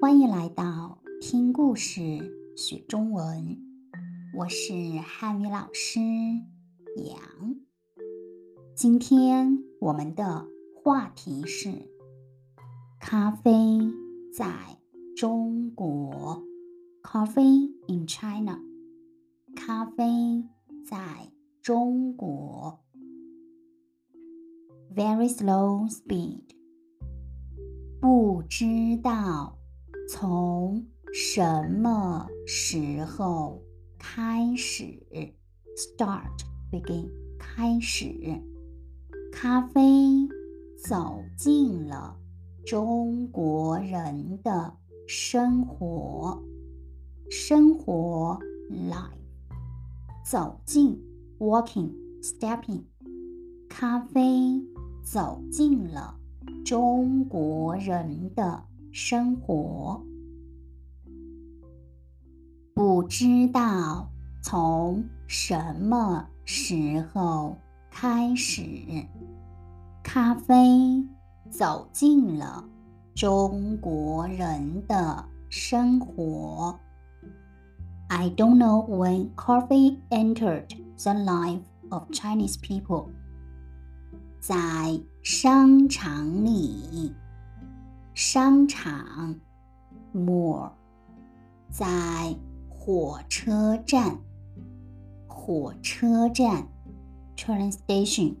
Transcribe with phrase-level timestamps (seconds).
[0.00, 2.00] 欢迎来到听故事
[2.56, 3.58] 学中文，
[4.34, 6.00] 我是汉语老师
[6.96, 7.20] 杨。
[8.74, 11.70] 今天我们的话题是
[12.98, 13.52] 咖啡
[14.32, 14.78] 在
[15.14, 16.42] 中国
[17.02, 18.58] ，Coffee in China。
[19.54, 20.48] 咖啡
[20.88, 22.80] 在中国
[24.96, 26.44] ，Very slow speed。
[28.00, 29.58] 不知道
[30.12, 33.62] 从什么时候
[33.96, 34.84] 开始
[35.76, 38.12] ，start begin 开始，
[39.32, 39.80] 咖啡
[40.84, 42.16] 走进了
[42.66, 44.74] 中国人的
[45.06, 46.42] 生活，
[47.30, 48.36] 生活
[48.68, 49.14] life。
[50.26, 51.00] 走进
[51.38, 52.82] ，walking, stepping，
[53.68, 54.60] 咖啡
[55.04, 56.16] 走进了
[56.64, 60.00] 中国人的生活。
[62.74, 64.10] 不知道
[64.42, 67.56] 从什么时候
[67.90, 68.62] 开始，
[70.02, 71.06] 咖啡
[71.50, 72.64] 走进了
[73.14, 76.78] 中国人的生活。
[78.08, 80.68] I don't know when coffee entered
[81.02, 83.10] the life of Chinese people.
[84.40, 87.14] 在商场里，
[88.14, 89.40] 商场
[90.14, 90.70] mall，
[91.70, 92.36] 在
[92.68, 94.18] 火车站，
[95.26, 96.68] 火车站
[97.36, 98.34] train station，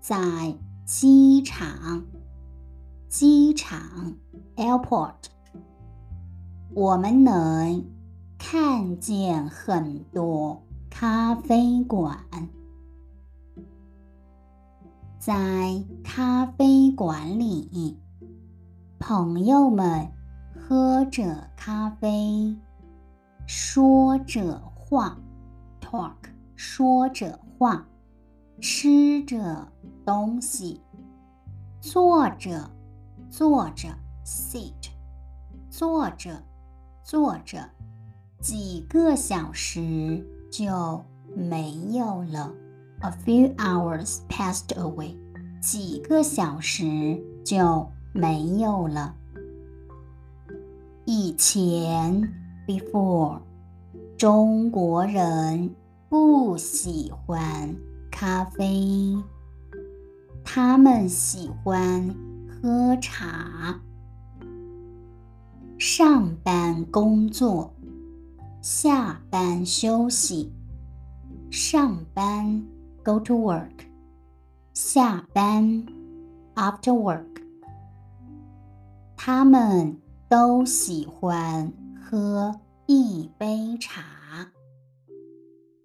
[0.00, 2.04] 在机场，
[3.08, 4.16] 机场
[4.56, 5.14] airport，
[6.74, 7.84] 我们能。
[8.42, 12.18] 看见很多咖啡馆，
[15.18, 17.98] 在咖啡馆里，
[19.00, 20.06] 朋友们
[20.54, 22.54] 喝着咖啡，
[23.46, 25.18] 说着话
[25.80, 26.12] ，talk，
[26.54, 27.88] 说着话，
[28.60, 29.66] 吃着
[30.04, 30.82] 东西，
[31.80, 32.70] 坐着，
[33.30, 33.88] 坐着
[34.22, 34.90] ，sit，
[35.70, 36.42] 坐着，
[37.02, 37.70] 坐着。
[38.38, 40.22] 几个小时
[40.52, 41.02] 就
[41.34, 42.52] 没有了。
[43.00, 45.16] A few hours passed away。
[45.58, 49.14] 几个小时就没有了。
[51.04, 52.32] 以前
[52.66, 53.40] ，before，
[54.16, 55.74] 中国人
[56.08, 57.74] 不喜欢
[58.10, 59.16] 咖啡，
[60.44, 62.14] 他们喜欢
[62.48, 63.80] 喝茶。
[65.78, 67.72] 上班工作。
[68.62, 70.52] 下班休息，
[71.50, 72.62] 上班
[73.02, 73.86] go to work，
[74.74, 75.86] 下班
[76.54, 77.39] after work。
[79.22, 80.00] 他们
[80.30, 84.50] 都喜欢喝一杯茶，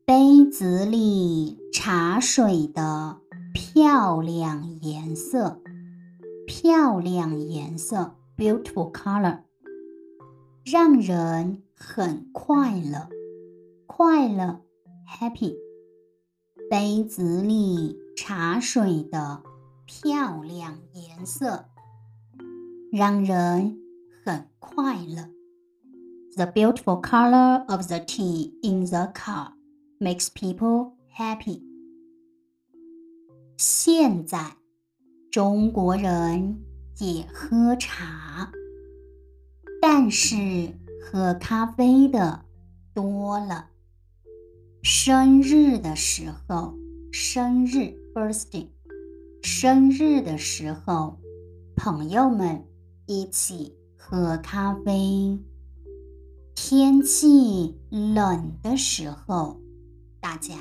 [0.05, 3.17] 杯子里茶水的
[3.53, 5.59] 漂亮颜色，
[6.47, 9.41] 漂亮颜色 beautiful color，
[10.63, 11.61] 让人。
[11.77, 13.09] 很快乐，
[13.85, 14.61] 快乐
[15.05, 15.57] ，happy。
[16.69, 19.43] 杯子里茶水的
[19.85, 21.65] 漂亮颜色，
[22.95, 23.77] 让人
[24.23, 25.29] 很快乐。
[26.37, 29.51] The beautiful color of the tea in the cup
[29.99, 31.61] makes people happy。
[33.57, 34.55] 现在，
[35.29, 36.63] 中国人
[36.99, 38.49] 也喝茶，
[39.81, 40.73] 但是。
[41.07, 42.45] 喝咖啡的
[42.95, 43.67] 多了。
[44.81, 46.73] 生日的时候，
[47.11, 48.67] 生日 birthday，
[49.43, 51.19] 生日的时候，
[51.75, 52.65] 朋友们
[53.05, 55.39] 一起喝咖啡。
[56.55, 59.59] 天气冷的时候，
[60.19, 60.55] 大家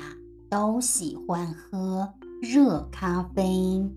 [0.49, 3.91] 都喜欢喝热咖啡。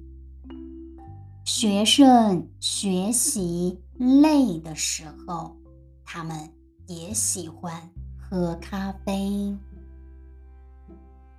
[1.44, 5.56] 学生学习累的时候。
[6.10, 6.50] 他们
[6.86, 9.54] 也喜欢喝咖啡。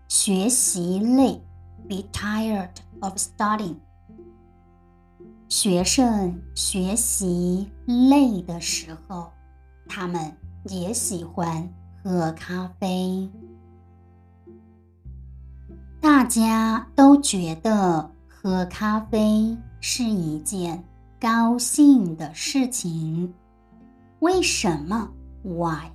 [0.07, 1.41] 学习累
[1.87, 2.69] ，be tired
[2.99, 3.77] of studying。
[5.47, 9.31] 学生学习累的时候，
[9.87, 10.35] 他们
[10.65, 11.67] 也喜欢
[12.03, 13.29] 喝咖啡。
[15.99, 20.83] 大家都觉得喝咖啡是一件
[21.19, 23.33] 高兴的事情。
[24.19, 25.09] 为什么
[25.43, 25.91] ？Why？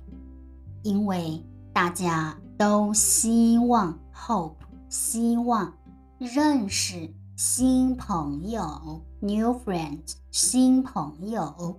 [0.83, 1.43] 因为
[1.73, 4.53] 大家都希望，hope，
[4.89, 5.73] 希望
[6.19, 11.75] 认识新朋友，new friends，新朋友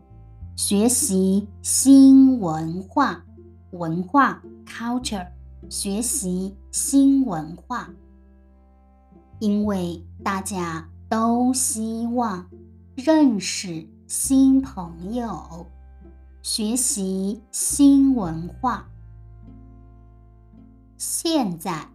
[0.55, 3.23] 学习新文化，
[3.71, 5.27] 文化 culture，
[5.71, 7.89] 学习新文化，
[9.39, 12.51] 因为大家都希望
[12.95, 15.67] 认识新朋友，
[16.43, 18.87] 学习新文化。
[20.99, 21.89] 现在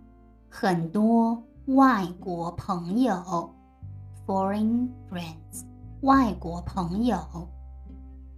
[0.49, 3.53] 很多外国朋友
[4.25, 5.63] （foreign friends），
[6.01, 7.17] 外国朋友。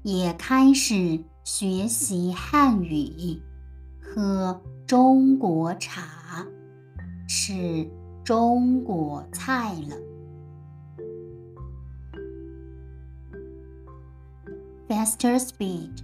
[0.03, 3.41] 也开始学习汉语，
[4.01, 6.45] 喝中国茶，
[7.25, 7.89] 吃
[8.25, 9.95] 中国菜了。
[14.89, 16.03] Faster speed，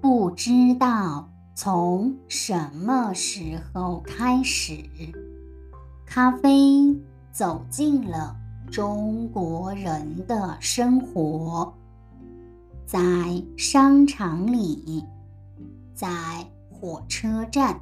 [0.00, 4.72] 不知道从什么时候开始，
[6.14, 6.96] 咖啡
[7.32, 8.36] 走进了
[8.70, 11.74] 中国人的生活。
[12.86, 15.02] 在商场里，
[15.92, 16.06] 在
[16.70, 17.80] 火车站，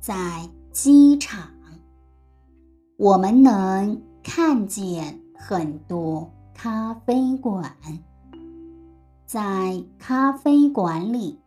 [0.00, 1.50] 在机场，
[2.96, 7.76] 我们能看见很多咖啡馆。
[9.26, 11.38] 在咖啡馆里，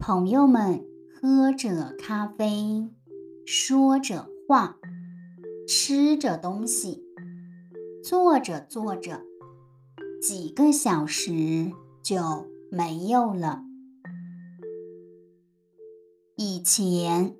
[0.00, 0.84] 朋友们
[1.14, 2.90] 喝着咖啡，
[3.46, 4.74] 说着话，
[5.74, 7.02] 吃着东西，
[8.04, 9.22] 坐着坐着，
[10.20, 11.72] 几个小时。
[12.02, 12.18] 就
[12.70, 13.62] 没有了。
[16.36, 17.36] 以前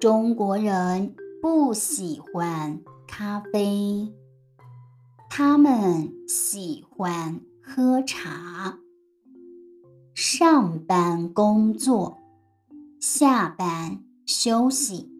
[0.00, 4.12] 中国人不喜欢咖啡，
[5.28, 8.78] 他们喜欢喝茶。
[10.14, 12.18] 上班工作，
[12.98, 15.12] 下班休息，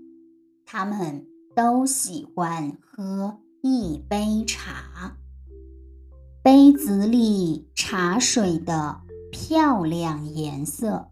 [0.65, 5.17] 他们都喜欢喝一杯茶。
[6.43, 9.01] 杯子里茶水的
[9.31, 11.11] 漂亮颜色，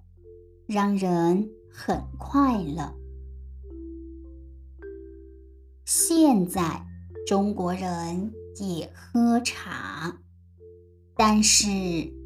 [0.66, 2.94] 让人很快乐。
[5.84, 6.86] 现在
[7.26, 10.16] 中国人也喝茶，
[11.16, 11.68] 但是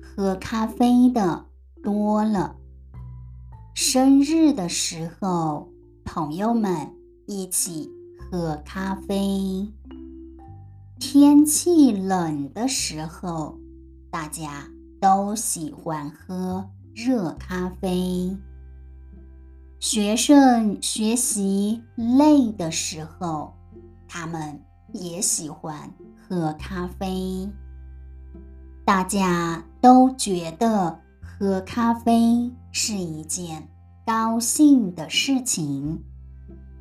[0.03, 1.47] 喝咖啡的
[1.83, 2.57] 多了。
[3.75, 5.69] 生日的时候，
[6.05, 6.95] 朋友们
[7.27, 7.91] 一起
[8.31, 9.69] 喝咖啡。
[10.99, 13.59] 天气冷的时候，
[14.11, 14.69] 大家
[15.01, 18.37] 都喜欢喝热咖啡。
[19.79, 23.55] 学生学习累的时候，
[24.09, 24.61] 他们
[24.93, 27.49] 也喜欢喝咖啡。
[28.85, 33.69] 大家都觉得喝咖啡是一件
[34.07, 36.03] 高兴的事情。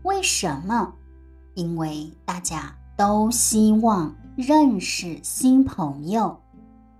[0.03, 0.93] 为什么？
[1.55, 2.75] 因为大家。
[2.95, 6.39] 都希望认识新朋友，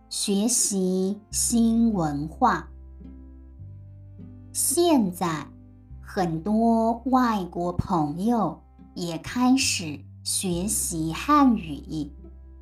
[0.10, 2.68] 学习新文化。
[4.52, 5.46] 现在
[6.02, 8.60] 很多外国朋友
[8.96, 12.12] 也开始学习汉语，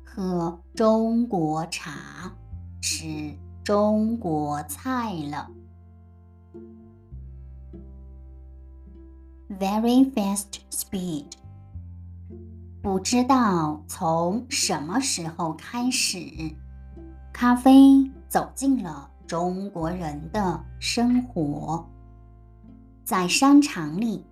[0.04, 2.36] 喝中国茶，
[2.82, 3.34] 吃
[3.64, 5.48] 中国菜了。
[9.58, 11.28] Very fast speed.
[12.82, 16.18] 不知道从什么时候开始，
[17.32, 21.88] 咖啡走进了中国人的生活。
[23.04, 24.26] 在商场里，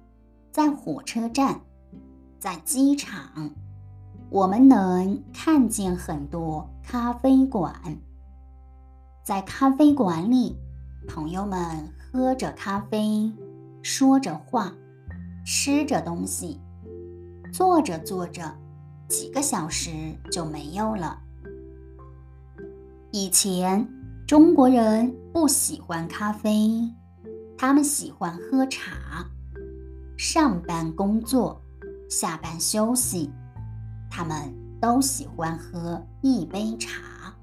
[0.50, 1.61] 在火车站，
[2.40, 3.52] 在机场，
[4.30, 7.73] 我们能看见很多咖啡馆。
[9.23, 10.57] 在咖啡馆里，
[11.07, 13.33] 朋友们喝着咖啡，
[13.80, 14.73] 说着话，
[15.47, 16.61] 吃着东西。
[17.52, 18.57] 做着做着，
[19.09, 19.90] 几个小时
[20.30, 21.19] 就没有了。
[23.12, 23.88] 以前
[24.26, 26.95] 中国人不喜欢咖啡，
[27.59, 29.26] 他们喜欢喝茶。
[30.16, 31.61] 上班工作，
[32.09, 33.30] 下班休息，
[34.11, 37.35] 他们都喜欢喝一杯茶。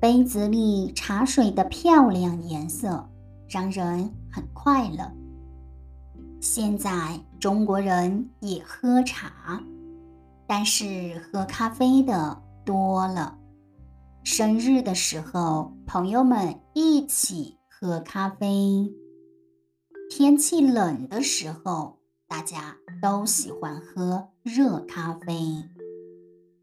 [0.00, 3.08] 杯子里茶水的漂亮颜色
[3.48, 5.12] 让人很快乐。
[6.40, 9.60] 现在中国人也喝茶，
[10.46, 13.36] 但是喝咖啡的多了。
[14.22, 18.94] 生日的时候，朋友们一起喝咖啡。
[20.08, 25.64] 天气冷的时候，大家都喜欢喝热咖啡。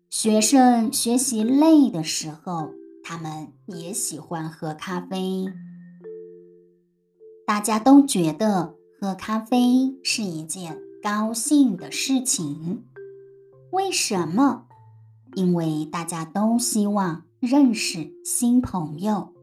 [0.10, 2.72] 学生学习累的时候，
[3.04, 5.46] 他们也喜欢喝咖啡。
[7.46, 8.79] 大家都觉得。
[9.01, 12.84] 喝咖啡是一件高兴的事情，
[13.72, 14.65] 为什么？
[15.36, 19.34] 因为大家都希望认识新朋友，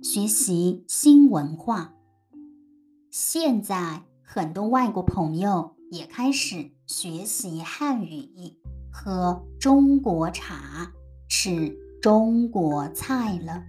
[0.00, 1.92] 学习新文化。
[3.10, 8.56] 现在很多外国朋友也开始学习汉语，
[8.92, 10.92] 喝中国茶，
[11.28, 13.64] 吃中国菜了。